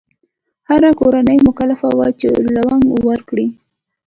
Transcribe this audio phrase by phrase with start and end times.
[0.69, 3.47] هره کورنۍ مکلفه وه چې لونګ ورکړي.